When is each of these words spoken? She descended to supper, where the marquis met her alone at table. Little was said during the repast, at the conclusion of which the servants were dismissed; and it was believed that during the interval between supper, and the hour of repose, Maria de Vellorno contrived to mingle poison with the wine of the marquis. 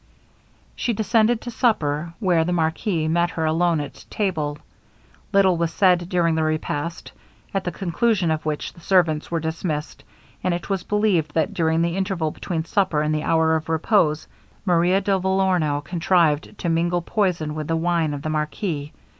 She 0.75 0.93
descended 0.93 1.41
to 1.41 1.51
supper, 1.51 2.13
where 2.19 2.43
the 2.43 2.51
marquis 2.51 3.07
met 3.07 3.29
her 3.29 3.45
alone 3.45 3.79
at 3.79 4.03
table. 4.09 4.57
Little 5.31 5.57
was 5.57 5.71
said 5.71 6.09
during 6.09 6.33
the 6.33 6.41
repast, 6.41 7.11
at 7.53 7.65
the 7.65 7.71
conclusion 7.71 8.31
of 8.31 8.43
which 8.43 8.73
the 8.73 8.79
servants 8.81 9.29
were 9.29 9.39
dismissed; 9.39 10.03
and 10.43 10.55
it 10.55 10.71
was 10.71 10.81
believed 10.81 11.35
that 11.35 11.53
during 11.53 11.83
the 11.83 11.95
interval 11.97 12.31
between 12.31 12.65
supper, 12.65 13.03
and 13.03 13.13
the 13.13 13.21
hour 13.21 13.55
of 13.55 13.69
repose, 13.69 14.27
Maria 14.65 15.01
de 15.01 15.19
Vellorno 15.19 15.81
contrived 15.81 16.57
to 16.57 16.67
mingle 16.67 17.03
poison 17.03 17.53
with 17.53 17.67
the 17.67 17.77
wine 17.77 18.15
of 18.15 18.23
the 18.23 18.29
marquis. 18.31 18.93